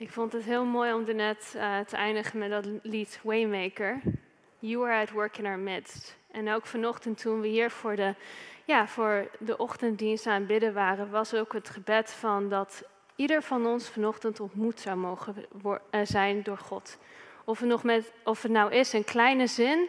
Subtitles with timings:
[0.00, 4.00] Ik vond het heel mooi om net uh, te eindigen met dat lied Waymaker.
[4.58, 6.16] You are at work in our midst.
[6.30, 8.14] En ook vanochtend toen we hier voor de,
[8.64, 12.82] ja, voor de ochtenddienst aan bidden waren, was ook het gebed van dat
[13.16, 15.34] ieder van ons vanochtend ontmoet zou mogen
[15.64, 16.98] uh, zijn door God.
[17.44, 19.88] Of het, nog met, of het nou is een kleine zin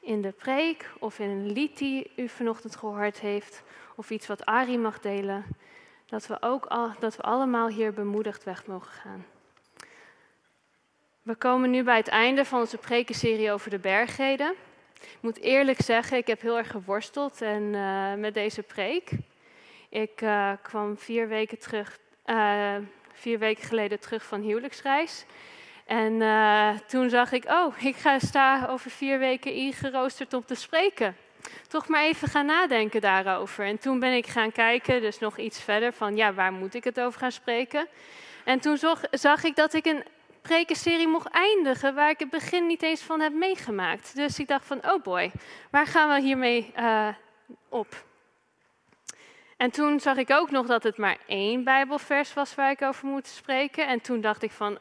[0.00, 3.62] in de preek, of in een lied die u vanochtend gehoord heeft,
[3.94, 5.44] of iets wat Ari mag delen,
[6.06, 9.24] dat we ook al, dat we allemaal hier bemoedigd weg mogen gaan.
[11.28, 14.54] We komen nu bij het einde van onze prekenserie over de bergreden.
[14.94, 19.10] Ik moet eerlijk zeggen, ik heb heel erg geworsteld en, uh, met deze preek.
[19.88, 22.74] Ik uh, kwam vier weken, terug, uh,
[23.12, 25.24] vier weken geleden terug van huwelijksreis.
[25.86, 26.22] En
[26.86, 31.16] toen zag ik, oh, ik ga sta over vier weken ingeroosterd om te spreken.
[31.66, 33.64] Toch maar even gaan nadenken daarover.
[33.64, 36.84] En toen ben ik gaan kijken, dus nog iets verder, van ja, waar moet ik
[36.84, 37.86] het over gaan spreken?
[38.44, 38.78] En toen
[39.10, 40.04] zag ik dat ik een
[40.48, 44.14] prekenserie mocht eindigen waar ik het begin niet eens van heb meegemaakt.
[44.14, 45.30] Dus ik dacht van, oh boy,
[45.70, 47.08] waar gaan we hiermee uh,
[47.68, 48.04] op?
[49.56, 53.08] En toen zag ik ook nog dat het maar één Bijbelvers was waar ik over
[53.08, 53.86] moet spreken.
[53.86, 54.78] En toen dacht ik van,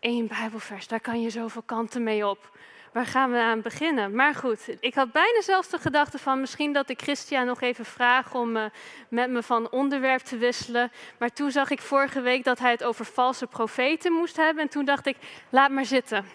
[0.00, 2.58] één Bijbelvers, daar kan je zoveel kanten mee op
[2.96, 4.14] waar gaan we aan beginnen?
[4.14, 7.84] Maar goed, ik had bijna zelfs de gedachte van misschien dat ik Christian nog even
[7.84, 8.64] vraag om uh,
[9.08, 10.92] met me van onderwerp te wisselen.
[11.18, 14.62] Maar toen zag ik vorige week dat hij het over valse profeten moest hebben.
[14.62, 15.16] En toen dacht ik,
[15.50, 16.26] laat maar zitten.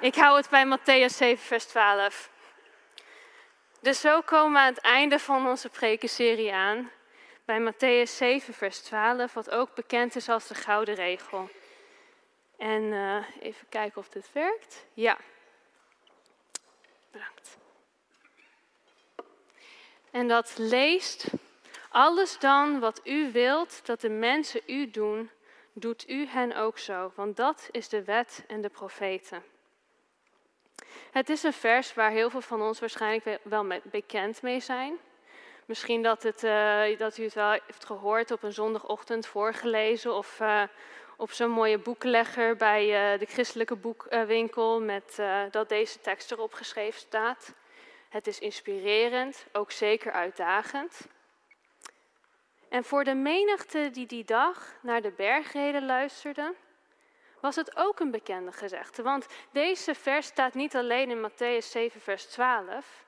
[0.00, 2.30] Ik hou het bij Matthäus 7, vers 12.
[3.80, 6.90] Dus zo komen we aan het einde van onze prekenserie aan.
[7.44, 11.50] Bij Matthäus 7, vers 12, wat ook bekend is als de gouden regel.
[12.58, 14.86] En uh, even kijken of dit werkt.
[14.94, 15.16] Ja.
[17.12, 17.58] Bedankt.
[20.10, 21.26] En dat leest,
[21.88, 25.30] alles dan wat u wilt dat de mensen u doen,
[25.72, 29.42] doet u hen ook zo, want dat is de wet en de profeten.
[31.10, 34.98] Het is een vers waar heel veel van ons waarschijnlijk wel bekend mee zijn.
[35.66, 40.40] Misschien dat, het, uh, dat u het wel heeft gehoord op een zondagochtend voorgelezen of
[40.40, 40.62] uh,
[41.22, 46.52] op zo'n mooie boekenlegger bij uh, de christelijke boekwinkel met uh, dat deze tekst erop
[46.52, 47.54] geschreven staat.
[48.08, 51.08] Het is inspirerend, ook zeker uitdagend.
[52.68, 56.54] En voor de menigte die die dag naar de bergreden luisterde,
[57.40, 59.02] was het ook een bekende gezegde.
[59.02, 63.04] Want deze vers staat niet alleen in Matthäus 7, vers 12,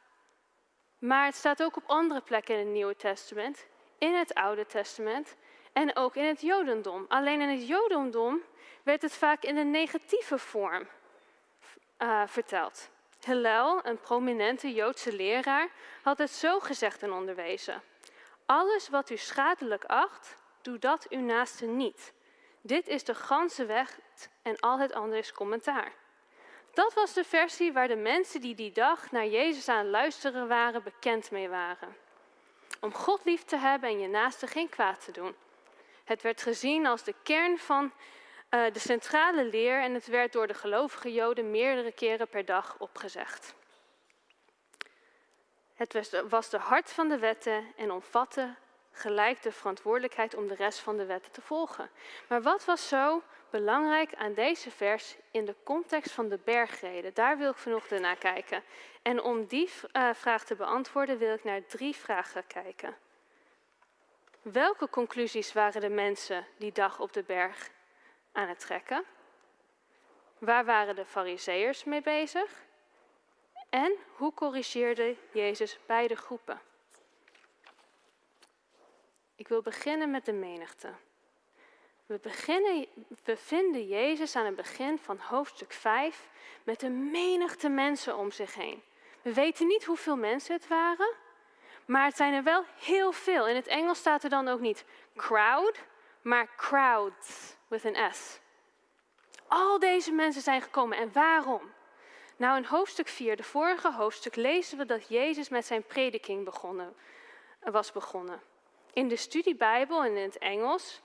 [0.99, 3.67] maar het staat ook op andere plekken in het Nieuwe Testament,
[3.99, 5.37] in het Oude Testament
[5.75, 7.05] en ook in het Jodendom.
[7.09, 8.43] Alleen in het Jodendom
[8.83, 10.89] werd het vaak in een negatieve vorm
[11.99, 12.91] uh, verteld.
[13.25, 15.69] Hillel, een prominente Joodse leraar,
[16.03, 17.83] had het zo gezegd en onderwezen.
[18.47, 22.13] Alles wat u schadelijk acht, doe dat uw naaste niet.
[22.61, 23.99] Dit is de ganse weg
[24.43, 25.93] en al het andere is commentaar.
[26.75, 30.83] Dat was de versie waar de mensen die die dag naar Jezus aan luisteren waren,
[30.83, 31.97] bekend mee waren.
[32.81, 35.35] Om God lief te hebben en je naaste geen kwaad te doen.
[36.05, 40.47] Het werd gezien als de kern van uh, de centrale leer en het werd door
[40.47, 43.55] de gelovige Joden meerdere keren per dag opgezegd.
[45.75, 48.55] Het was de hart van de wetten en omvatte
[48.95, 51.91] gelijk de verantwoordelijkheid om de rest van de wetten te volgen.
[52.29, 57.15] Maar wat was zo belangrijk aan deze vers in de context van de bergreden?
[57.15, 58.63] Daar wil ik vanochtend naar kijken.
[59.03, 62.97] En om die uh, vraag te beantwoorden wil ik naar drie vragen kijken.
[64.53, 67.71] Welke conclusies waren de mensen die dag op de berg
[68.33, 69.05] aan het trekken?
[70.39, 72.65] Waar waren de fariseërs mee bezig?
[73.69, 76.61] En hoe corrigeerde Jezus beide groepen?
[79.35, 80.93] Ik wil beginnen met de menigte.
[82.07, 82.87] We, beginnen,
[83.25, 86.29] we vinden Jezus aan het begin van hoofdstuk 5
[86.63, 88.83] met een menigte mensen om zich heen.
[89.23, 91.15] We weten niet hoeveel mensen het waren,
[91.87, 93.49] maar het zijn er wel heel veel.
[93.49, 94.85] In het Engels staat er dan ook niet
[95.17, 95.79] crowd,
[96.23, 98.41] maar crowds with een S.
[99.49, 100.99] Al deze mensen zijn gekomen.
[100.99, 101.73] En waarom?
[102.37, 106.95] Nou, in hoofdstuk 4, de vorige hoofdstuk, lezen we dat Jezus met zijn prediking begonnen,
[107.61, 108.43] was begonnen.
[108.93, 111.01] In de studiebijbel en in het Engels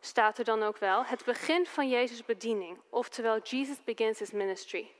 [0.00, 4.90] staat er dan ook wel het begin van Jezus' bediening, oftewel Jesus begins his ministry.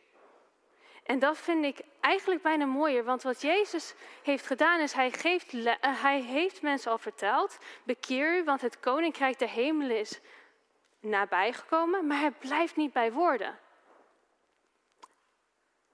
[1.08, 5.52] En dat vind ik eigenlijk bijna mooier, want wat Jezus heeft gedaan is, hij, geeft,
[5.52, 10.20] eh, hij heeft mensen al verteld, bekeer u, want het koninkrijk der hemelen is
[11.00, 13.58] nabijgekomen, maar hij blijft niet bij woorden.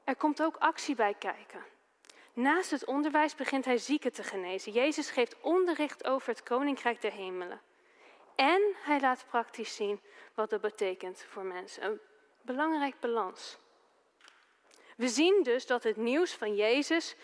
[0.05, 1.65] Er komt ook actie bij kijken.
[2.33, 4.73] Naast het onderwijs begint hij zieken te genezen.
[4.73, 7.61] Jezus geeft onderricht over het koninkrijk der hemelen.
[8.35, 10.01] En hij laat praktisch zien
[10.35, 11.85] wat dat betekent voor mensen.
[11.85, 12.01] Een
[12.43, 13.59] belangrijk balans.
[14.97, 17.17] We zien dus dat het nieuws van Jezus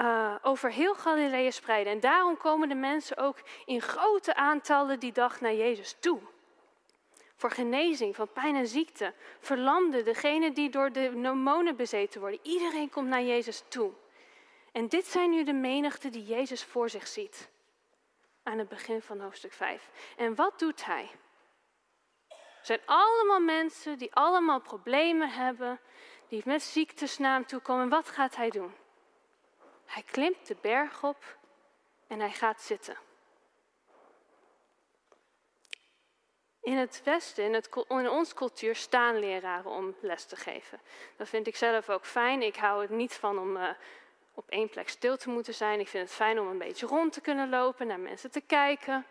[0.00, 1.90] uh, over heel Galilea spreidde.
[1.90, 6.20] En daarom komen de mensen ook in grote aantallen die dag naar Jezus toe.
[7.36, 12.40] Voor genezing van pijn en ziekte, verlamden, degenen die door de nomonen bezeten worden.
[12.42, 13.92] Iedereen komt naar Jezus toe.
[14.72, 17.48] En dit zijn nu de menigten die Jezus voor zich ziet.
[18.42, 19.90] Aan het begin van hoofdstuk 5.
[20.16, 21.10] En wat doet hij?
[22.28, 25.80] Het zijn allemaal mensen die allemaal problemen hebben,
[26.34, 27.88] die met ziektes naar hem toe komen.
[27.88, 28.74] Wat gaat hij doen?
[29.84, 31.36] Hij klimt de berg op
[32.06, 32.96] en hij gaat zitten.
[36.60, 40.80] In het Westen, in, het, in onze cultuur, staan leraren om les te geven.
[41.16, 42.42] Dat vind ik zelf ook fijn.
[42.42, 43.68] Ik hou het niet van om uh,
[44.34, 45.80] op één plek stil te moeten zijn.
[45.80, 49.06] Ik vind het fijn om een beetje rond te kunnen lopen, naar mensen te kijken.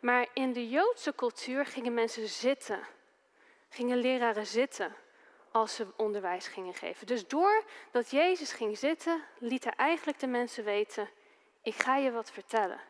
[0.00, 2.80] Maar in de Joodse cultuur gingen mensen zitten.
[3.68, 5.03] Gingen leraren zitten
[5.54, 7.06] als ze onderwijs gingen geven.
[7.06, 11.08] Dus doordat Jezus ging zitten, liet hij eigenlijk de mensen weten:
[11.62, 12.80] ik ga je wat vertellen.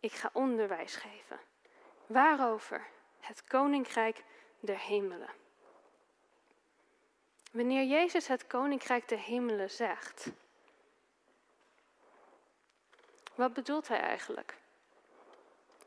[0.00, 1.40] Ik ga onderwijs geven.
[2.06, 2.86] Waarover?
[3.20, 4.24] Het koninkrijk
[4.60, 5.28] der hemelen.
[7.52, 10.30] Wanneer Jezus het koninkrijk der hemelen zegt,
[13.34, 14.56] wat bedoelt hij eigenlijk?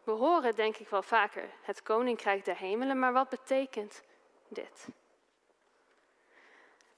[0.03, 4.01] We horen denk ik wel vaker het koninkrijk der hemelen, maar wat betekent
[4.47, 4.87] dit?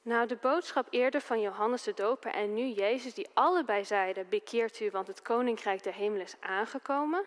[0.07, 4.79] Nou, de boodschap eerder van Johannes de Doper en nu Jezus, die allebei zeiden: Bekeert
[4.79, 7.25] u, want het koninkrijk der hemel is aangekomen.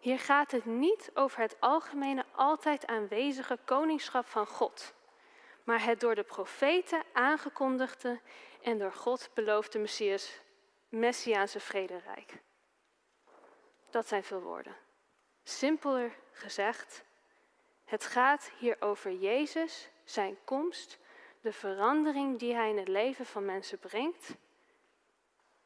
[0.00, 4.94] Hier gaat het niet over het algemene, altijd aanwezige koningschap van God,
[5.64, 8.20] maar het door de profeten aangekondigde
[8.62, 10.40] en door God beloofde Messias,
[10.88, 12.32] Messiaanse vrederijk.
[13.90, 14.76] Dat zijn veel woorden.
[15.42, 17.04] Simpeler gezegd,
[17.84, 20.98] het gaat hier over Jezus, zijn komst
[21.40, 24.36] de verandering die Hij in het leven van mensen brengt.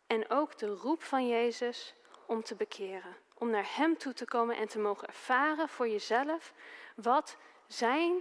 [0.06, 1.94] En ook de roep van Jezus
[2.26, 3.16] om te bekeren.
[3.34, 6.52] Om naar Hem toe te komen en te mogen ervaren voor jezelf
[6.96, 7.36] wat
[7.66, 8.20] Zijn,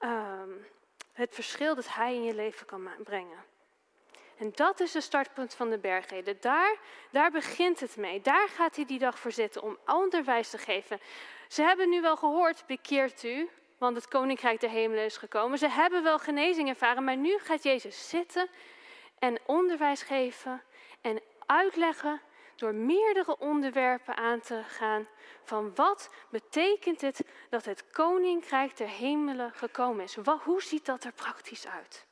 [0.00, 0.42] uh,
[1.12, 3.50] het verschil dat Hij in je leven kan brengen.
[4.36, 6.36] En dat is de startpunt van de bergreden.
[6.40, 6.78] Daar,
[7.10, 8.20] daar begint het mee.
[8.20, 11.00] Daar gaat hij die dag voor zitten om onderwijs te geven.
[11.48, 13.50] Ze hebben nu wel gehoord, bekeert u
[13.82, 15.58] want het koninkrijk der hemelen is gekomen.
[15.58, 18.48] Ze hebben wel genezing ervaren, maar nu gaat Jezus zitten
[19.18, 20.62] en onderwijs geven
[21.00, 22.20] en uitleggen
[22.56, 25.08] door meerdere onderwerpen aan te gaan
[25.44, 30.16] van wat betekent het dat het koninkrijk der hemelen gekomen is.
[30.16, 32.06] Wat, hoe ziet dat er praktisch uit?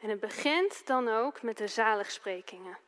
[0.00, 2.78] En het begint dan ook met de zaligsprekingen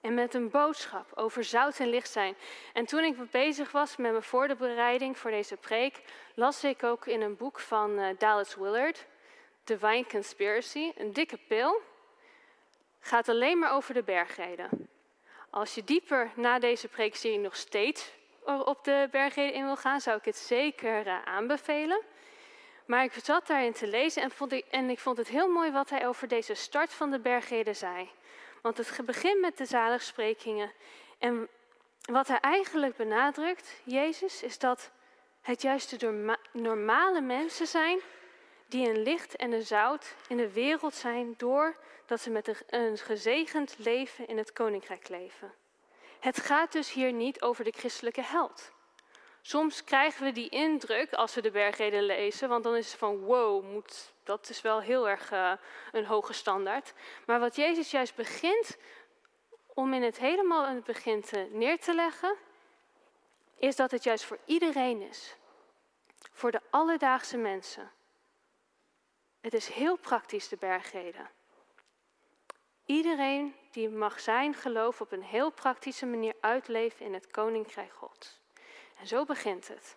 [0.00, 2.36] en met een boodschap over zout en licht zijn.
[2.72, 6.02] En toen ik bezig was met mijn voorbereiding voor deze preek,
[6.34, 9.06] las ik ook in een boek van uh, Dallas Willard,
[9.64, 11.80] Divine Conspiracy, een dikke pil.
[13.00, 14.88] Gaat alleen maar over de bergreden.
[15.50, 18.12] Als je dieper na deze preekserie nog steeds
[18.44, 22.02] op de bergreden in wil gaan, zou ik het zeker uh, aanbevelen.
[22.86, 25.70] Maar ik zat daarin te lezen en, vond ik, en ik vond het heel mooi
[25.70, 28.10] wat hij over deze start van de bergreden zei.
[28.62, 30.72] Want het begint met de zaligsprekingen.
[31.18, 31.48] En
[32.02, 34.90] wat hij eigenlijk benadrukt, Jezus, is dat
[35.40, 38.00] het juist de normale mensen zijn
[38.68, 43.74] die een licht en een zout in de wereld zijn doordat ze met een gezegend
[43.78, 45.52] leven in het koninkrijk leven.
[46.20, 48.72] Het gaat dus hier niet over de christelijke held.
[49.42, 53.18] Soms krijgen we die indruk als we de bergreden lezen, want dan is het van
[53.18, 55.52] wow, moet, dat is wel heel erg uh,
[55.92, 56.92] een hoge standaard.
[57.26, 58.76] Maar wat Jezus juist begint
[59.74, 62.36] om in het helemaal in het begin te neer te leggen,
[63.56, 65.36] is dat het juist voor iedereen is.
[66.32, 67.90] Voor de alledaagse mensen.
[69.40, 71.30] Het is heel praktisch, de bergreden.
[72.84, 78.39] Iedereen die mag zijn geloof op een heel praktische manier uitleven in het koninkrijk Gods.
[79.00, 79.96] En zo begint het.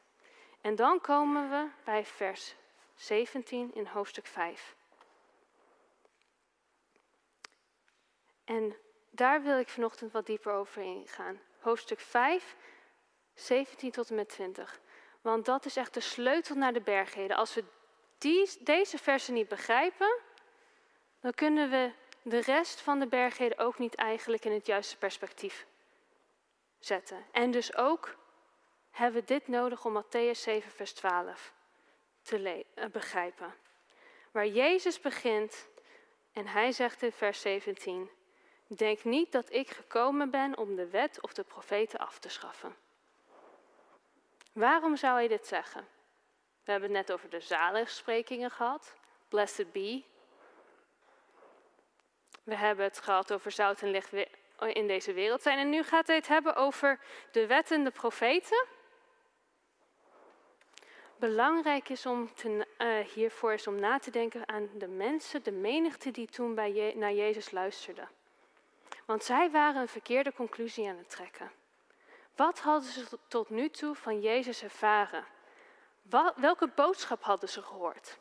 [0.62, 2.55] En dan komen we bij vers
[2.95, 4.75] 17 in hoofdstuk 5.
[8.43, 8.75] En
[9.10, 11.39] daar wil ik vanochtend wat dieper over ingaan.
[11.60, 12.55] Hoofdstuk 5,
[13.33, 14.79] 17 tot en met 20.
[15.22, 17.38] Want dat is echt de sleutel naar de bergheden.
[17.38, 17.63] Als we
[18.17, 20.19] die, deze versen niet begrijpen,
[21.19, 21.91] dan kunnen we
[22.22, 25.65] de rest van de bergheden ook niet eigenlijk in het juiste perspectief
[26.79, 27.25] zetten.
[27.31, 28.15] En dus ook
[28.93, 31.53] hebben we dit nodig om Matthäus 7, vers 12
[32.21, 33.53] te uh, begrijpen.
[34.31, 35.67] Waar Jezus begint
[36.33, 38.09] en hij zegt in vers 17:
[38.67, 42.75] Denk niet dat ik gekomen ben om de wet of de profeten af te schaffen.
[44.51, 45.88] Waarom zou hij dit zeggen?
[46.63, 48.95] We hebben het net over de zaligsprekingen gehad.
[49.29, 50.03] Blessed be.
[52.43, 54.13] We hebben het gehad over zout en licht
[54.59, 55.57] in deze wereld zijn.
[55.57, 57.00] En nu gaat hij het hebben over
[57.31, 58.67] de wet en de profeten.
[61.24, 65.51] Belangrijk is om te, uh, hiervoor is om na te denken aan de mensen, de
[65.51, 68.10] menigte die toen bij naar Jezus luisterden.
[69.06, 71.51] Want zij waren een verkeerde conclusie aan het trekken.
[72.36, 75.25] Wat hadden ze tot nu toe van Jezus ervaren?
[76.01, 78.18] Wat, welke boodschap hadden ze gehoord?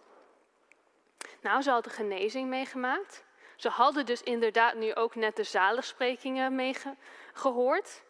[1.41, 3.25] Nou, ze hadden genezing meegemaakt.
[3.57, 8.03] Ze hadden dus inderdaad nu ook net de zaligsprekingen meegehoord.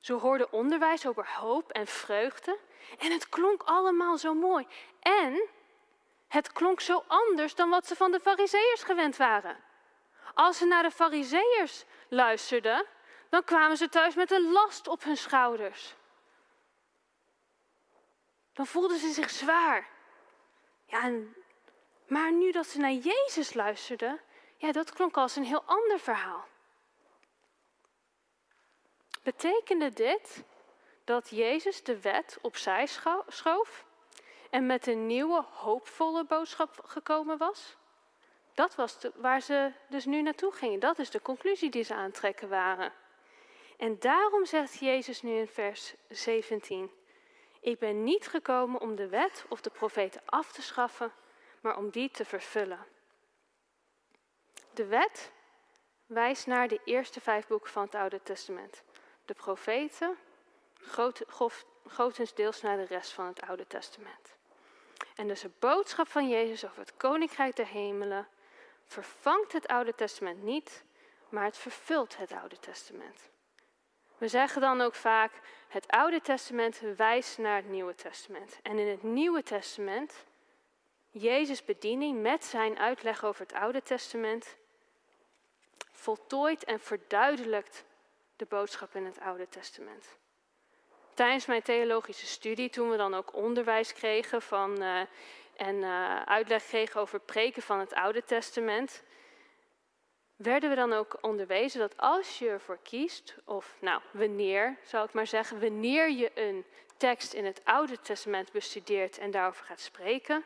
[0.00, 2.58] Ze hoorden onderwijs over hoop en vreugde.
[2.98, 4.66] En het klonk allemaal zo mooi.
[5.00, 5.48] En
[6.28, 9.56] het klonk zo anders dan wat ze van de fariseërs gewend waren.
[10.34, 12.86] Als ze naar de fariseërs luisterden,
[13.28, 15.94] dan kwamen ze thuis met een last op hun schouders.
[18.52, 19.88] Dan voelden ze zich zwaar.
[20.84, 21.10] Ja,
[22.06, 24.20] maar nu dat ze naar Jezus luisterden,
[24.56, 26.46] ja, dat klonk als een heel ander verhaal.
[29.30, 30.44] Betekende dit
[31.04, 32.86] dat Jezus de wet opzij
[33.26, 33.84] schoof
[34.50, 37.76] en met een nieuwe hoopvolle boodschap gekomen was?
[38.54, 40.80] Dat was waar ze dus nu naartoe gingen.
[40.80, 42.92] Dat is de conclusie die ze aantrekken waren.
[43.76, 46.90] En daarom zegt Jezus nu in vers 17:
[47.60, 51.12] Ik ben niet gekomen om de wet of de profeten af te schaffen,
[51.60, 52.86] maar om die te vervullen.
[54.74, 55.32] De wet
[56.06, 58.82] wijst naar de eerste vijf boeken van het Oude Testament.
[59.30, 60.16] De profeten
[61.86, 64.36] grotendeels naar de rest van het Oude Testament.
[65.14, 68.28] En dus de boodschap van Jezus over het Koninkrijk der Hemelen
[68.86, 70.84] vervangt het Oude Testament niet,
[71.28, 73.30] maar het vervult het Oude Testament.
[74.18, 75.32] We zeggen dan ook vaak,
[75.68, 78.58] het Oude Testament wijst naar het Nieuwe Testament.
[78.62, 80.24] En in het Nieuwe Testament,
[81.10, 84.56] Jezus' bediening met zijn uitleg over het Oude Testament,
[85.92, 87.84] voltooid en verduidelijkt
[88.40, 90.18] de boodschap in het Oude Testament.
[91.14, 95.00] Tijdens mijn theologische studie, toen we dan ook onderwijs kregen van, uh,
[95.56, 99.02] en uh, uitleg kregen over preken van het Oude Testament,
[100.36, 105.12] werden we dan ook onderwezen dat als je ervoor kiest, of nou, wanneer, zou ik
[105.12, 106.64] maar zeggen, wanneer je een
[106.96, 110.44] tekst in het Oude Testament bestudeert en daarover gaat spreken,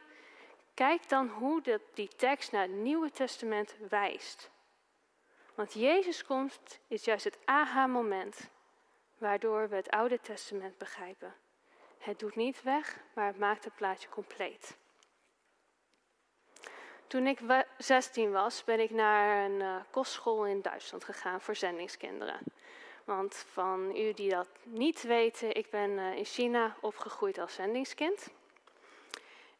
[0.74, 4.52] kijk dan hoe die tekst naar het Nieuwe Testament wijst.
[5.54, 8.50] Want Jezus' komst is juist het aha-moment
[9.18, 11.34] waardoor we het Oude Testament begrijpen.
[11.98, 14.76] Het doet niet weg, maar het maakt het plaatje compleet.
[17.06, 17.38] Toen ik
[17.78, 22.38] 16 was, ben ik naar een uh, kostschool in Duitsland gegaan voor zendingskinderen.
[23.04, 28.30] Want van u die dat niet weten, ik ben uh, in China opgegroeid als zendingskind.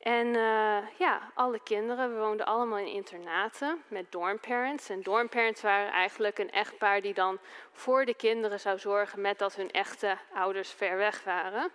[0.04, 4.88] En uh, ja, alle kinderen, we woonden allemaal in internaten met dormparents.
[4.88, 7.38] En dormparents waren eigenlijk een echtpaar die dan
[7.72, 11.70] voor de kinderen zou zorgen met dat hun echte ouders ver weg waren.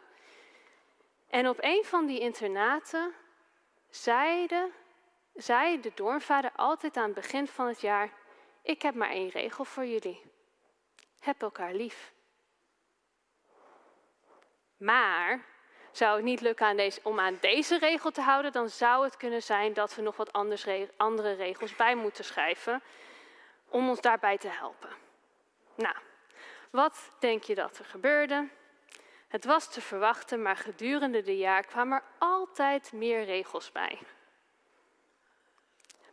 [1.29, 3.13] En op een van die internaten
[3.89, 4.71] zeiden
[5.33, 8.09] zei de doornvader altijd aan het begin van het jaar:
[8.61, 10.21] Ik heb maar één regel voor jullie.
[11.19, 12.13] Heb elkaar lief.
[14.77, 15.45] Maar
[15.91, 19.17] zou het niet lukken aan deze, om aan deze regel te houden, dan zou het
[19.17, 20.65] kunnen zijn dat we nog wat anders,
[20.97, 22.81] andere regels bij moeten schrijven
[23.69, 24.89] om ons daarbij te helpen.
[25.75, 25.95] Nou,
[26.69, 28.47] wat denk je dat er gebeurde?
[29.27, 33.99] Het was te verwachten, maar gedurende de jaar kwamen er altijd meer regels bij.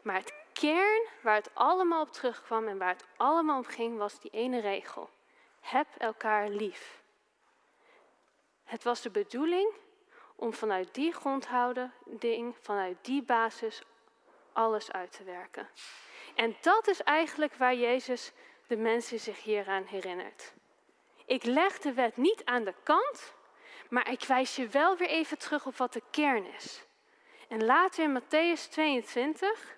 [0.02, 4.20] Maar het kern waar het allemaal op terugkwam en waar het allemaal om ging, was
[4.20, 5.10] die ene regel.
[5.60, 7.02] Heb elkaar lief.
[8.66, 9.72] Het was de bedoeling
[10.36, 13.82] om vanuit die grondhouding, vanuit die basis,
[14.52, 15.68] alles uit te werken.
[16.34, 18.32] En dat is eigenlijk waar Jezus
[18.66, 20.54] de mensen zich hieraan herinnert.
[21.26, 23.34] Ik leg de wet niet aan de kant,
[23.88, 26.84] maar ik wijs je wel weer even terug op wat de kern is.
[27.48, 29.76] En later in Matthäus 22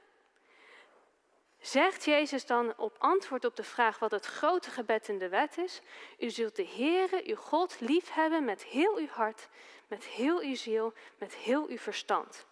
[1.61, 5.59] Zegt Jezus dan op antwoord op de vraag wat het grote gebed in de wet
[5.59, 5.81] is?
[6.19, 9.49] U zult de Heere, uw God, liefhebben met heel uw hart,
[9.87, 12.47] met heel uw ziel, met heel uw verstand.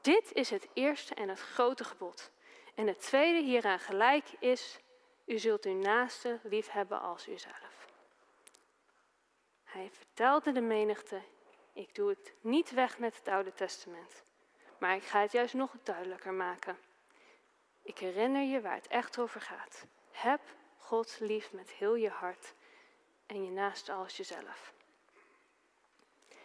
[0.00, 2.30] Dit is het eerste en het grote gebod.
[2.74, 4.78] En het tweede hieraan gelijk is,
[5.24, 7.88] u zult uw naaste liefhebben als uzelf.
[9.64, 11.20] Hij vertelde de menigte,
[11.72, 14.22] ik doe het niet weg met het Oude Testament,
[14.78, 16.78] maar ik ga het juist nog duidelijker maken.
[17.86, 19.86] Ik herinner je waar het echt over gaat.
[20.10, 20.40] Heb
[20.78, 22.54] God lief met heel je hart
[23.26, 24.72] en je naaste als jezelf.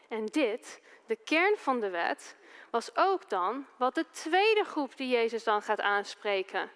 [0.08, 2.36] En dit, de kern van de wet,
[2.70, 6.72] was ook dan wat de tweede groep die Jezus dan gaat aanspreken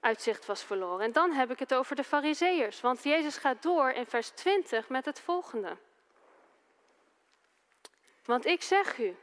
[0.00, 1.04] uit zicht was verloren.
[1.04, 4.88] En dan heb ik het over de Fariseërs, want Jezus gaat door in vers 20
[4.88, 5.76] met het volgende.
[8.24, 9.16] Want ik zeg u,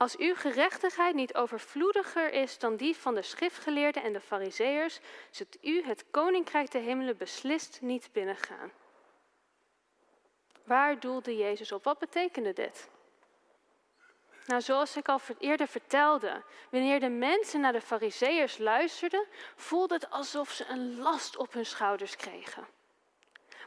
[0.00, 5.64] als uw gerechtigheid niet overvloediger is dan die van de schriftgeleerden en de Fariseërs, zult
[5.64, 8.72] u het koninkrijk der hemelen beslist niet binnengaan.
[10.64, 11.84] Waar doelde Jezus op?
[11.84, 12.88] Wat betekende dit?
[14.46, 19.26] Nou, zoals ik al eerder vertelde, wanneer de mensen naar de Fariseërs luisterden,
[19.56, 22.66] voelde het alsof ze een last op hun schouders kregen.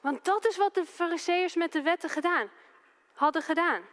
[0.02, 2.50] Want dat is wat de Fariseërs met de wetten gedaan,
[3.14, 3.84] hadden gedaan.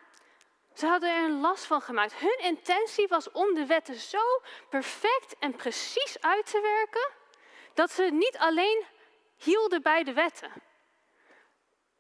[0.75, 2.15] Ze hadden er een last van gemaakt.
[2.15, 7.09] Hun intentie was om de wetten zo perfect en precies uit te werken,
[7.75, 8.85] dat ze niet alleen
[9.37, 10.53] hielden bij de wetten.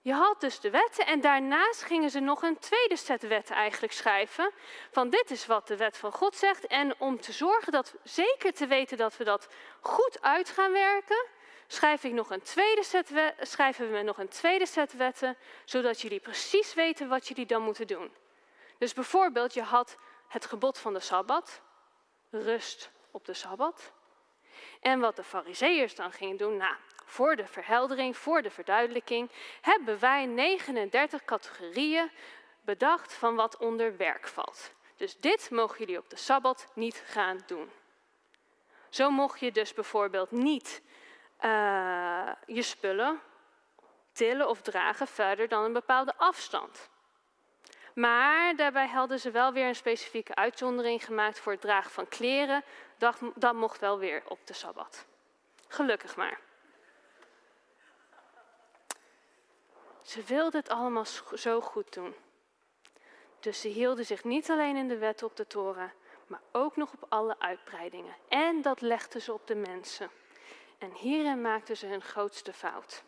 [0.03, 3.93] Je had dus de wetten en daarnaast gingen ze nog een tweede set wetten eigenlijk
[3.93, 4.53] schrijven.
[4.91, 6.67] Van dit is wat de wet van God zegt.
[6.67, 9.49] En om te zorgen dat, zeker te weten dat we dat
[9.81, 11.27] goed uit gaan werken,
[11.67, 16.21] schrijf ik nog een tweede set schrijven we nog een tweede set wetten, zodat jullie
[16.21, 18.11] precies weten wat jullie dan moeten doen.
[18.81, 19.97] Dus bijvoorbeeld, je had
[20.29, 21.61] het gebod van de Sabbat,
[22.31, 23.93] rust op de Sabbat.
[24.81, 29.99] En wat de Fariseërs dan gingen doen, nou, voor de verheldering, voor de verduidelijking, hebben
[29.99, 32.11] wij 39 categorieën
[32.61, 34.73] bedacht van wat onder werk valt.
[34.97, 37.71] Dus dit mogen jullie op de Sabbat niet gaan doen.
[38.89, 40.83] Zo mocht je dus bijvoorbeeld niet
[41.45, 43.21] uh, je spullen
[44.13, 46.90] tillen of dragen verder dan een bepaalde afstand.
[47.95, 52.65] Maar daarbij hadden ze wel weer een specifieke uitzondering gemaakt voor het dragen van kleren.
[52.99, 55.07] Dat, dat mocht wel weer op de Sabbat.
[55.69, 56.41] Gelukkig maar.
[60.03, 62.15] Ze wilden het allemaal zo goed doen.
[63.41, 65.93] Dus ze hielden zich niet alleen in de wet op de toren,
[66.27, 68.15] maar ook nog op alle uitbreidingen.
[68.29, 70.11] En dat legden ze op de mensen.
[70.79, 73.03] En hierin maakten ze hun grootste fout.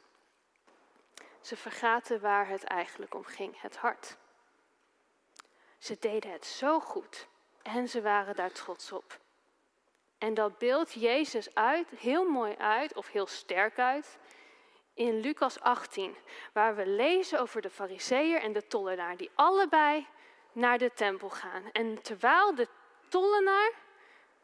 [1.40, 4.16] Ze vergaten waar het eigenlijk om ging, het hart.
[5.82, 7.26] Ze deden het zo goed
[7.62, 9.20] en ze waren daar trots op.
[10.18, 14.18] En dat beeld Jezus uit, heel mooi uit, of heel sterk uit,
[14.94, 16.16] in Lucas 18,
[16.52, 20.06] waar we lezen over de fariseer en de tollenaar, die allebei
[20.52, 21.70] naar de tempel gaan.
[21.72, 22.68] En terwijl de
[23.08, 23.72] tollenaar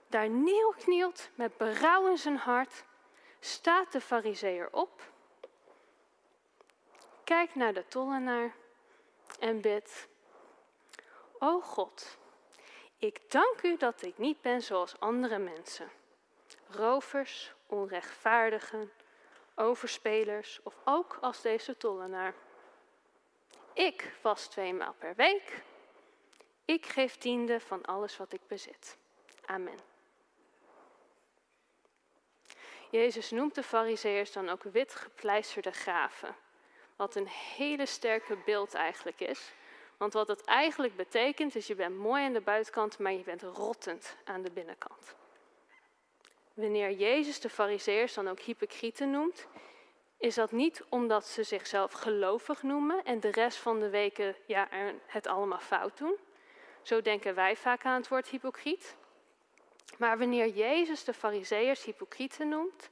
[0.09, 2.85] daar neerknielt met berouw in zijn hart,
[3.40, 5.12] staat de fariseer op,
[7.24, 8.55] kijkt naar de tollenaar
[9.38, 10.08] en bidt,
[11.38, 12.18] O God,
[12.98, 15.90] ik dank u dat ik niet ben zoals andere mensen,
[16.70, 18.92] rovers, onrechtvaardigen,
[19.55, 22.35] overspelers of ook als deze tollenaar.
[23.72, 25.62] Ik was twee maal per week.
[26.64, 28.96] Ik geef tiende van alles wat ik bezit.
[29.44, 29.79] Amen.
[32.90, 36.37] Jezus noemt de fariseërs dan ook wit gepleisterde gaven.
[36.96, 39.53] Wat een hele sterke beeld eigenlijk is.
[39.98, 43.42] Want wat het eigenlijk betekent is je bent mooi aan de buitenkant, maar je bent
[43.42, 45.14] rottend aan de binnenkant.
[46.54, 49.46] Wanneer Jezus de fariseërs dan ook hypocrieten noemt,
[50.18, 54.68] is dat niet omdat ze zichzelf gelovig noemen en de rest van de weken ja,
[55.06, 56.16] het allemaal fout doen.
[56.82, 58.96] Zo denken wij vaak aan het woord hypocriet.
[59.98, 62.88] Maar wanneer Jezus de fariseërs hypocrieten noemt,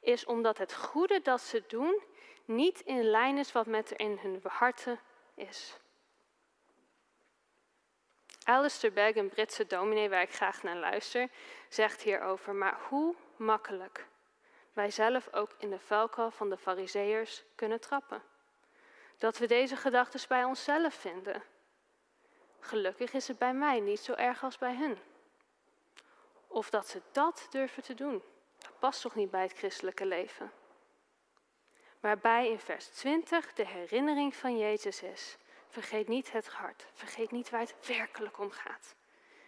[0.00, 2.02] is omdat het goede dat ze doen
[2.44, 5.00] niet in lijn is wat met er in hun harten
[5.34, 5.78] is.
[8.48, 11.28] Alistair Begg, een Britse dominee waar ik graag naar luister,
[11.68, 14.06] zegt hierover, maar hoe makkelijk
[14.72, 18.22] wij zelf ook in de vuilkal van de fariseërs kunnen trappen.
[19.18, 21.42] Dat we deze gedachten bij onszelf vinden.
[22.60, 24.98] Gelukkig is het bij mij niet zo erg als bij hen.
[26.46, 28.22] Of dat ze dat durven te doen.
[28.58, 30.52] Dat past toch niet bij het christelijke leven.
[32.00, 35.36] Waarbij in vers 20 de herinnering van Jezus is.
[35.68, 36.86] Vergeet niet het hart.
[36.94, 38.94] Vergeet niet waar het werkelijk om gaat.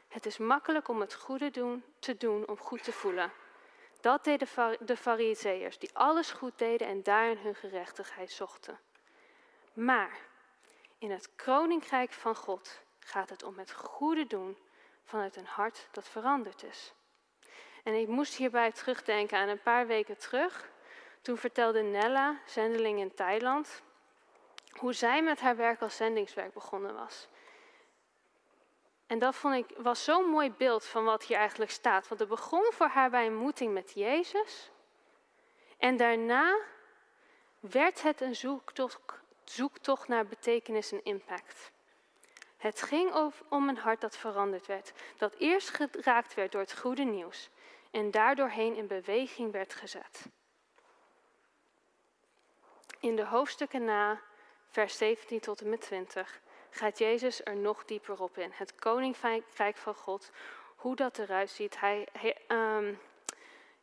[0.09, 3.33] Het is makkelijk om het goede doen, te doen om goed te voelen.
[4.01, 4.49] Dat deden
[4.81, 8.79] de Fariseërs, die alles goed deden en daarin hun gerechtigheid zochten.
[9.73, 10.19] Maar
[10.99, 14.57] in het koninkrijk van God gaat het om het goede doen
[15.05, 16.93] vanuit een hart dat veranderd is.
[17.85, 20.71] En ik moest hierbij terugdenken aan een paar weken terug.
[21.21, 23.83] Toen vertelde Nella, zendeling in Thailand,
[24.71, 27.29] hoe zij met haar werk als zendingswerk begonnen was.
[29.07, 32.09] En dat vond ik, was zo'n mooi beeld van wat hier eigenlijk staat.
[32.09, 34.71] Want het begon voor haar bij een ontmoeting met Jezus.
[35.79, 36.59] En daarna
[37.61, 39.01] werd het een zoektocht,
[39.45, 41.73] zoektocht naar betekenis en impact.
[42.57, 47.05] Het ging om een hart dat veranderd werd, dat eerst geraakt werd door het goede
[47.05, 47.51] nieuws
[47.91, 50.27] en daardoorheen in beweging werd gezet.
[53.01, 54.21] In de hoofdstukken na,
[54.71, 58.51] vers 17 tot en met 20, gaat Jezus er nog dieper op in.
[58.53, 60.31] Het koninkrijk van God,
[60.77, 61.81] hoe dat eruit ziet.
[61.81, 62.09] Hij,
[62.49, 62.99] um,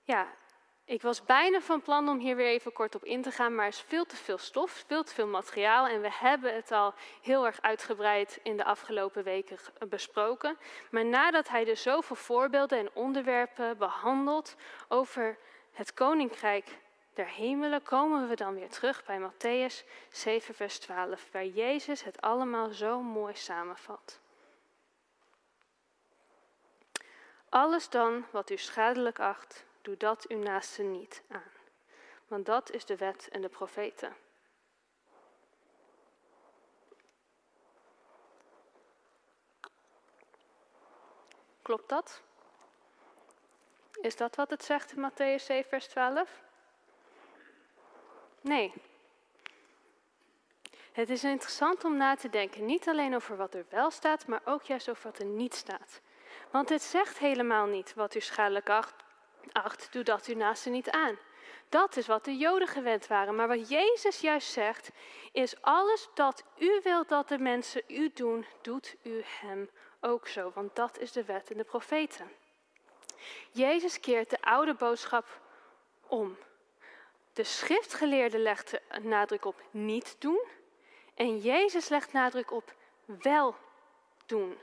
[0.03, 0.27] ja,
[0.85, 3.65] ik was bijna van plan om hier weer even kort op in te gaan, maar
[3.65, 6.93] er is veel te veel stof, veel te veel materiaal en we hebben het al
[7.21, 9.57] heel erg uitgebreid in de afgelopen weken
[9.89, 10.57] besproken.
[10.91, 14.55] Maar nadat hij dus zoveel voorbeelden en onderwerpen behandelt
[14.87, 15.37] over
[15.71, 16.77] het koninkrijk
[17.17, 22.21] der hemelen, komen we dan weer terug bij Matthäus 7, vers 12, waar Jezus het
[22.21, 24.19] allemaal zo mooi samenvat.
[27.49, 31.51] Alles dan wat u schadelijk acht, doe dat uw naaste niet aan.
[32.27, 34.15] Want dat is de wet en de profeten.
[41.61, 42.21] Klopt dat?
[44.01, 46.45] Is dat wat het zegt in Matthäus 7, vers 12?
[48.47, 48.73] Nee.
[50.91, 54.41] Het is interessant om na te denken, niet alleen over wat er wel staat, maar
[54.45, 56.01] ook juist over wat er niet staat.
[56.51, 58.95] Want het zegt helemaal niet wat u schadelijk acht,
[59.51, 61.17] acht doe dat u naaste niet aan.
[61.69, 63.35] Dat is wat de Joden gewend waren.
[63.35, 64.89] Maar wat Jezus juist zegt,
[65.31, 70.51] is alles dat u wilt dat de mensen u doen, doet u hem ook zo.
[70.53, 72.31] Want dat is de wet en de profeten.
[73.51, 75.41] Jezus keert de oude boodschap
[76.07, 76.37] om.
[77.37, 80.43] De schriftgeleerde legt nadruk op niet doen.
[81.15, 83.55] En Jezus legt nadruk op wel
[84.25, 84.57] doen.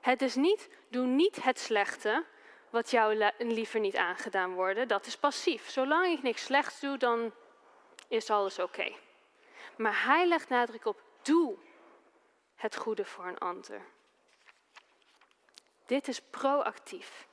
[0.00, 2.24] Het is niet, doe niet het slechte,
[2.70, 4.88] wat jou liever niet aangedaan worden.
[4.88, 5.68] Dat is passief.
[5.68, 7.32] Zolang ik niks slechts doe, dan
[8.08, 8.92] is alles oké.
[9.76, 11.56] Maar hij legt nadruk op, doe
[12.54, 13.80] het goede voor een ander.
[15.86, 17.28] Dit is proactief.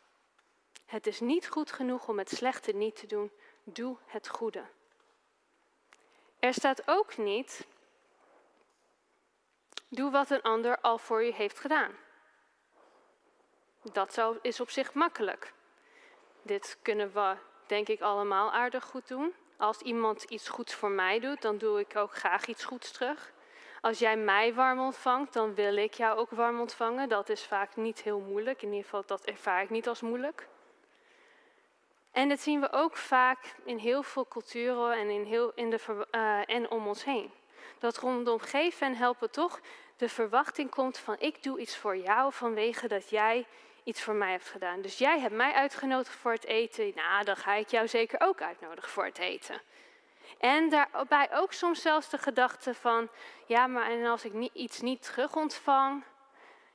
[0.86, 3.32] Het is niet goed genoeg om het slechte niet te doen.
[3.64, 4.64] Doe het goede.
[6.40, 7.68] Er staat ook niet,
[9.88, 11.92] doe wat een ander al voor je heeft gedaan.
[13.92, 15.54] Dat zou, is op zich makkelijk.
[16.42, 17.36] Dit kunnen we,
[17.68, 19.34] denk ik, allemaal aardig goed doen.
[19.58, 23.32] Als iemand iets goeds voor mij doet, dan doe ik ook graag iets goeds terug.
[23.82, 27.10] Als jij mij warm ontvangt, dan wil ik jou ook warm ontvangen.
[27.10, 28.62] Dat is vaak niet heel moeilijk.
[28.62, 30.48] In ieder geval, dat ervaar ik niet als moeilijk.
[32.12, 36.08] En dat zien we ook vaak in heel veel culturen en, in heel, in de,
[36.12, 37.32] uh, en om ons heen.
[37.80, 39.60] Dat rondom geven en helpen toch
[39.98, 43.46] de verwachting komt van ik doe iets voor jou vanwege dat jij
[43.84, 44.82] iets voor mij hebt gedaan.
[44.82, 46.92] Dus jij hebt mij uitgenodigd voor het eten.
[46.96, 49.62] Nou, dan ga ik jou zeker ook uitnodigen voor het eten.
[50.40, 53.10] En daarbij ook soms zelfs de gedachte van,
[53.46, 56.04] ja, maar en als ik iets niet terug ontvang,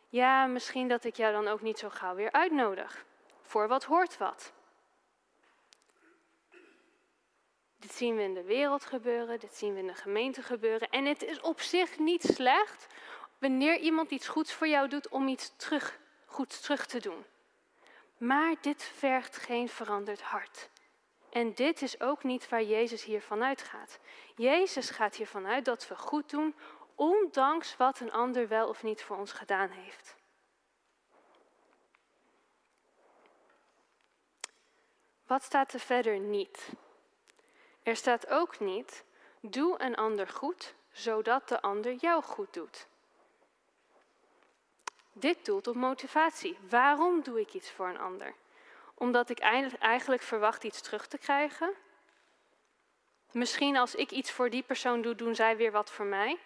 [0.09, 3.05] ja, misschien dat ik jou dan ook niet zo gauw weer uitnodig.
[3.43, 4.53] Voor wat hoort wat.
[7.77, 10.89] Dit zien we in de wereld gebeuren, dit zien we in de gemeente gebeuren.
[10.89, 12.87] En het is op zich niet slecht
[13.39, 17.25] wanneer iemand iets goeds voor jou doet om iets terug goed terug te doen.
[18.17, 20.69] Maar dit vergt geen veranderd hart.
[21.31, 23.99] En dit is ook niet waar Jezus hier vanuit gaat.
[24.37, 26.55] Jezus gaat hiervan uit dat we goed doen,
[26.95, 30.17] ondanks wat een ander wel of niet voor ons gedaan heeft.
[35.27, 36.73] Wat staat er verder niet?
[37.87, 39.05] Er staat ook niet,
[39.41, 42.87] doe een ander goed, zodat de ander jou goed doet.
[45.13, 46.59] Dit doelt op motivatie.
[46.69, 48.35] Waarom doe ik iets voor een ander?
[48.95, 49.39] Omdat ik
[49.81, 51.73] eigenlijk verwacht iets terug te krijgen?
[53.33, 56.39] Misschien als ik iets voor die persoon doe, doen zij weer wat voor mij?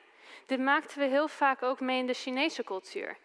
[0.46, 3.16] Dit maakten we heel vaak ook mee in de Chinese cultuur.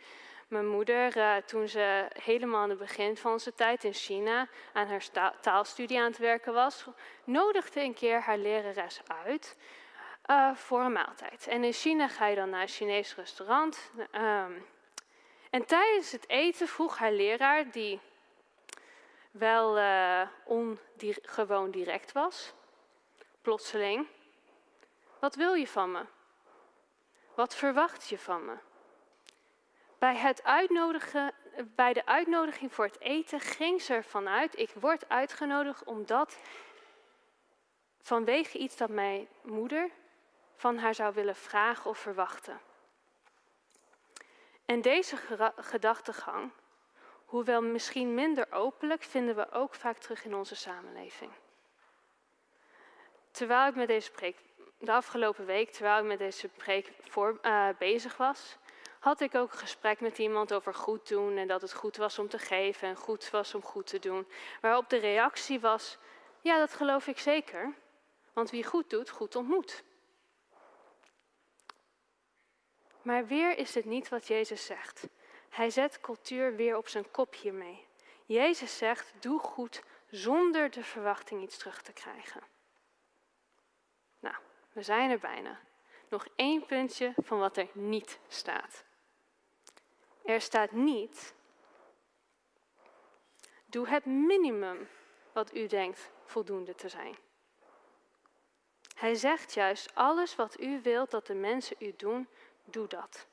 [0.47, 4.87] Mijn moeder, eh, toen ze helemaal aan het begin van onze tijd in China aan
[4.87, 5.09] haar
[5.41, 6.85] taalstudie aan het werken was,
[7.23, 9.57] nodigde een keer haar lerares uit
[10.29, 11.47] uh, voor een maaltijd.
[11.47, 13.91] En in China ga je dan naar een Chinees restaurant.
[14.11, 14.45] Uh,
[15.49, 17.99] en tijdens het eten vroeg haar leraar, die
[19.31, 22.53] wel uh, ongewoon direct was,
[23.41, 24.07] plotseling:
[25.19, 26.05] Wat wil je van me?
[27.35, 28.55] Wat verwacht je van me?
[29.99, 31.33] Bij, het uitnodigen,
[31.75, 36.37] bij de uitnodiging voor het eten ging ze ervan uit: ik word uitgenodigd omdat
[38.01, 39.89] vanwege iets dat mijn moeder
[40.55, 42.59] van haar zou willen vragen of verwachten.
[44.65, 45.17] En deze
[45.55, 46.51] gedachtegang,
[47.25, 51.31] hoewel misschien minder openlijk, vinden we ook vaak terug in onze samenleving.
[53.31, 54.37] terwijl ik met deze preek,
[54.79, 58.57] de afgelopen week, terwijl ik met deze preek uh, bezig was,
[59.05, 62.19] had ik ook een gesprek met iemand over goed doen en dat het goed was
[62.19, 64.27] om te geven en goed was om goed te doen.
[64.61, 65.97] Waarop de reactie was,
[66.41, 67.73] ja, dat geloof ik zeker,
[68.33, 69.83] want wie goed doet, goed ontmoet.
[73.01, 75.07] Maar weer is het niet wat Jezus zegt.
[75.49, 77.85] Hij zet cultuur weer op zijn kop hiermee.
[78.25, 82.41] Jezus zegt: doe goed zonder de verwachting iets terug te krijgen.
[84.19, 84.35] Nou,
[84.71, 85.59] we zijn er bijna.
[86.09, 88.85] Nog één puntje van wat er niet staat.
[90.25, 91.33] Er staat niet:
[93.65, 94.87] doe het minimum
[95.33, 97.17] wat u denkt voldoende te zijn.
[98.95, 102.27] Hij zegt juist: alles wat u wilt dat de mensen u doen,
[102.63, 103.27] doe dat.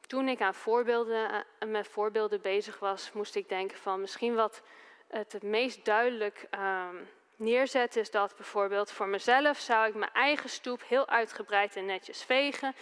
[0.00, 4.62] Toen ik aan voorbeelden, eh, met voorbeelden bezig was, moest ik denken van misschien wat
[5.08, 10.50] het het meest duidelijk um, neerzet is dat bijvoorbeeld voor mezelf zou ik mijn eigen
[10.50, 12.74] stoep heel uitgebreid en netjes vegen,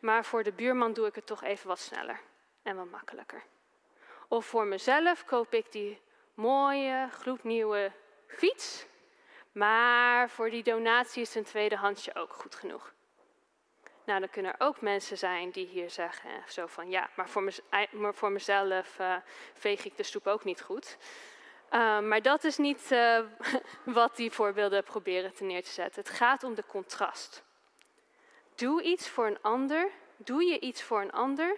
[0.00, 2.20] maar voor de buurman doe ik het toch even wat sneller
[2.62, 3.42] en wat makkelijker.
[4.28, 6.00] Of voor mezelf koop ik die
[6.34, 7.92] mooie, gloednieuwe
[8.26, 8.86] fiets,
[9.52, 12.92] maar voor die donatie is een tweedehandsje ook goed genoeg.
[14.04, 17.52] Nou, dan kunnen er ook mensen zijn die hier zeggen zo van ja, maar voor,
[17.90, 19.16] maar voor mezelf uh,
[19.54, 20.96] veeg ik de stoep ook niet goed.
[21.70, 23.20] Uh, maar dat is niet uh,
[23.84, 26.02] wat die voorbeelden proberen te neer te zetten.
[26.02, 27.42] Het gaat om de contrast.
[28.58, 31.56] Doe iets voor een ander, doe je iets voor een ander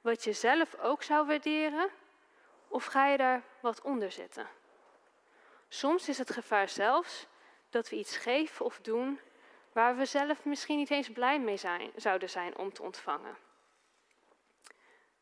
[0.00, 1.90] wat je zelf ook zou waarderen,
[2.68, 4.48] of ga je daar wat onder zitten?
[5.68, 7.26] Soms is het gevaar zelfs
[7.70, 9.20] dat we iets geven of doen
[9.72, 11.60] waar we zelf misschien niet eens blij mee
[11.96, 13.36] zouden zijn om te ontvangen.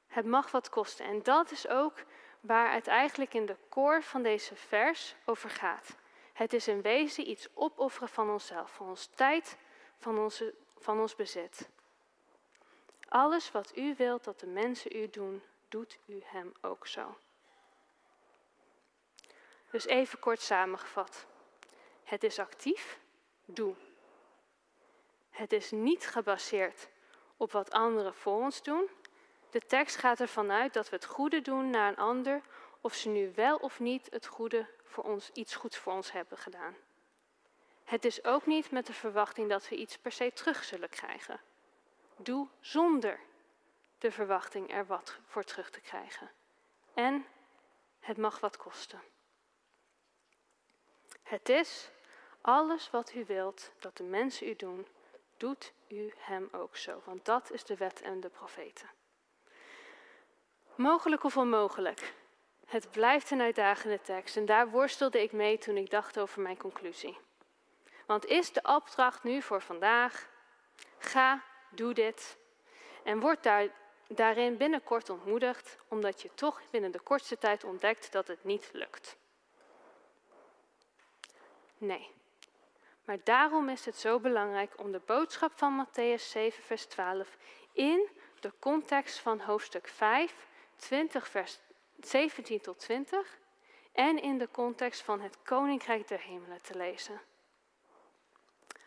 [0.07, 2.05] Het mag wat kosten en dat is ook
[2.41, 5.97] waar het eigenlijk in de koor van deze vers over gaat.
[6.33, 9.57] Het is in wezen iets opofferen van onszelf, van ons tijd,
[9.99, 11.68] van, onze, van ons bezit.
[13.09, 17.16] Alles wat u wilt dat de mensen u doen, doet u hem ook zo.
[19.71, 21.27] Dus even kort samengevat.
[22.05, 22.99] Het is actief,
[23.45, 23.75] doe.
[25.31, 26.88] Het is niet gebaseerd
[27.37, 28.88] op wat anderen voor ons doen.
[29.51, 32.40] De tekst gaat ervan uit dat we het goede doen naar een ander,
[32.81, 36.38] of ze nu wel of niet het goede voor ons, iets goeds voor ons hebben
[36.38, 36.77] gedaan.
[37.92, 41.40] Het is ook niet met de verwachting dat we iets per se terug zullen krijgen.
[42.16, 43.20] Doe zonder
[43.98, 46.31] de verwachting er wat voor terug te krijgen.
[46.94, 47.26] En
[48.00, 49.00] het mag wat kosten.
[51.22, 51.90] Het is
[52.40, 54.87] alles wat u wilt dat de mensen u doen,
[55.37, 57.02] doet u hem ook zo.
[57.05, 58.90] Want dat is de wet en de profeten.
[60.74, 62.14] Mogelijk of onmogelijk?
[62.66, 66.57] Het blijft een uitdagende tekst en daar worstelde ik mee toen ik dacht over mijn
[66.57, 67.18] conclusie.
[68.07, 70.29] Want is de opdracht nu voor vandaag,
[70.99, 72.37] ga, doe dit
[73.05, 73.69] en word daar,
[74.09, 79.17] daarin binnenkort ontmoedigd, omdat je toch binnen de kortste tijd ontdekt dat het niet lukt?
[81.79, 82.11] Nee.
[83.05, 87.37] Maar daarom is het zo belangrijk om de boodschap van Matthäus 7, vers 12
[87.73, 88.09] in
[88.41, 91.59] de context van hoofdstuk 5, 20, vers
[92.01, 93.38] 17 tot 20
[93.93, 97.21] en in de context van het Koninkrijk der Hemelen te lezen.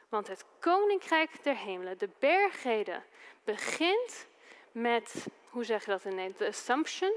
[0.10, 3.04] Want het Koninkrijk der Hemelen, de bergreden,
[3.44, 4.28] begint
[4.72, 7.14] met, hoe zeg je dat in Nederland, de assumption,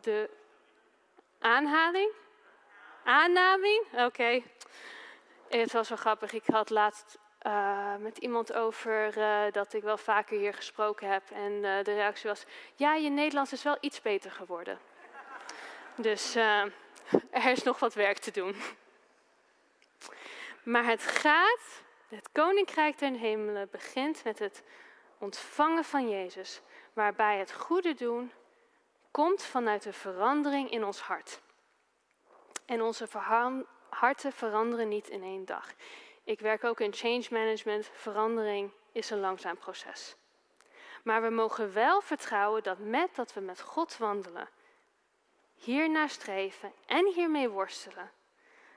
[0.00, 0.30] de
[1.38, 2.10] aanhaling,
[3.04, 4.42] aannaming, oké.
[5.48, 6.32] Het was wel grappig.
[6.32, 11.30] Ik had laatst uh, met iemand over uh, dat ik wel vaker hier gesproken heb.
[11.30, 14.78] En uh, de reactie was: Ja, je Nederlands is wel iets beter geworden.
[15.96, 16.34] Dus
[17.30, 18.56] er is nog wat werk te doen.
[20.66, 24.62] Maar het gaat, het koninkrijk der hemelen begint met het
[25.18, 26.60] ontvangen van Jezus,
[26.92, 28.32] waarbij het goede doen
[29.10, 31.40] komt vanuit de verandering in ons hart.
[32.64, 33.08] En onze
[33.88, 35.72] harten veranderen niet in één dag.
[36.24, 37.90] Ik werk ook in change management.
[37.92, 40.16] Verandering is een langzaam proces.
[41.04, 44.48] Maar we mogen wel vertrouwen dat met dat we met God wandelen,
[45.54, 48.10] hiernaar streven en hiermee worstelen,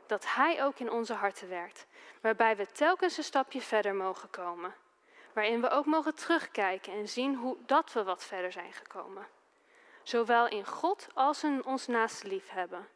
[0.10, 1.86] dat Hij ook in onze harten werkt,
[2.22, 4.76] waarbij we telkens een stapje verder mogen komen,
[5.34, 9.28] waarin we ook mogen terugkijken en zien hoe dat we wat verder zijn gekomen.
[10.04, 12.88] Zowel in God als in ons naaste lief hebben.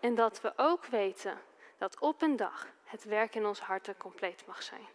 [0.00, 1.40] En dat we ook weten
[1.78, 4.86] dat op een dag het werk in ons harten compleet mag zijn.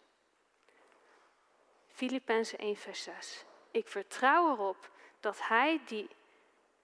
[1.87, 3.45] Filippenzen 1, vers 6.
[3.71, 6.09] Ik vertrouw erop dat Hij die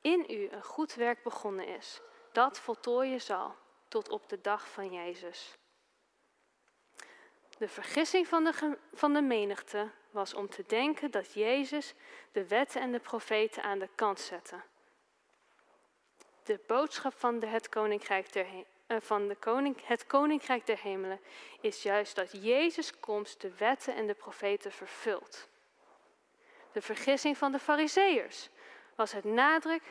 [0.01, 3.55] in u een goed werk begonnen is, dat voltooien zal
[3.87, 5.57] tot op de dag van Jezus.
[7.57, 11.93] De vergissing van de, van de menigte was om te denken dat Jezus
[12.31, 14.61] de wetten en de profeten aan de kant zette.
[16.43, 18.47] De boodschap van, de het, koninkrijk der,
[18.87, 21.19] uh, van de koning, het koninkrijk der hemelen
[21.61, 25.47] is juist dat Jezus komst de wetten en de profeten vervult.
[26.71, 28.49] De vergissing van de Fariseërs
[28.95, 29.83] was, het nadruk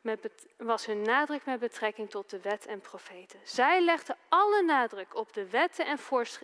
[0.00, 3.40] met, was hun nadruk met betrekking tot de wet en profeten.
[3.44, 5.98] Zij legden alle nadruk op de wetten en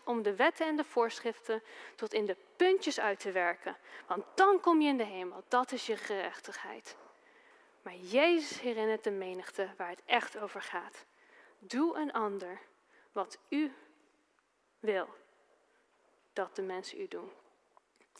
[0.04, 1.62] om de wetten en de voorschriften
[1.94, 3.76] tot in de puntjes uit te werken.
[4.06, 6.96] Want dan kom je in de hemel, dat is je gerechtigheid.
[7.82, 11.04] Maar Jezus herinnert de menigte waar het echt over gaat.
[11.58, 12.60] Doe een ander
[13.12, 13.72] wat u
[14.80, 15.08] wil
[16.32, 17.30] dat de mensen u doen.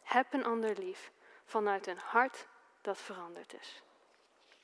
[0.03, 1.13] Heb een ander lief
[1.45, 2.47] vanuit een hart
[2.81, 3.83] dat veranderd is.